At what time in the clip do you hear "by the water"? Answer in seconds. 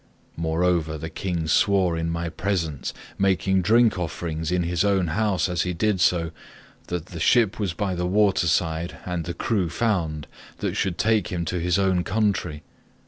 7.75-8.47